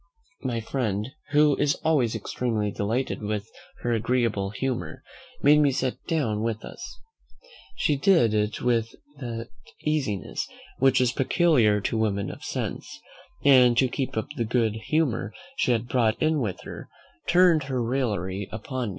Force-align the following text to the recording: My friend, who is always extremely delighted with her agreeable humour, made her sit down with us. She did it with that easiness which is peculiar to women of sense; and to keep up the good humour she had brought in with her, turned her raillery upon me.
My 0.41 0.61
friend, 0.61 1.09
who 1.29 1.55
is 1.57 1.75
always 1.83 2.15
extremely 2.15 2.71
delighted 2.71 3.21
with 3.21 3.47
her 3.83 3.93
agreeable 3.93 4.49
humour, 4.49 5.03
made 5.43 5.59
her 5.63 5.71
sit 5.71 6.03
down 6.07 6.41
with 6.41 6.65
us. 6.65 6.99
She 7.75 7.97
did 7.97 8.33
it 8.33 8.63
with 8.63 8.95
that 9.19 9.49
easiness 9.83 10.47
which 10.79 10.99
is 11.01 11.11
peculiar 11.11 11.79
to 11.81 11.99
women 11.99 12.31
of 12.31 12.43
sense; 12.43 12.99
and 13.45 13.77
to 13.77 13.87
keep 13.87 14.17
up 14.17 14.29
the 14.37 14.43
good 14.43 14.73
humour 14.89 15.33
she 15.57 15.71
had 15.71 15.87
brought 15.87 16.19
in 16.19 16.39
with 16.39 16.61
her, 16.61 16.89
turned 17.27 17.65
her 17.65 17.79
raillery 17.79 18.49
upon 18.51 18.89
me. 18.89 18.89